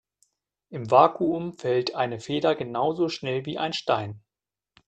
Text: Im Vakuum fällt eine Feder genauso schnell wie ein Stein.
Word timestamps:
Im 0.71 0.89
Vakuum 0.89 1.53
fällt 1.53 1.93
eine 1.93 2.19
Feder 2.19 2.55
genauso 2.55 3.07
schnell 3.07 3.45
wie 3.45 3.59
ein 3.59 3.71
Stein. 3.71 4.23